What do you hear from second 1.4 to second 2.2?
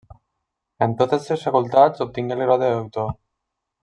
facultats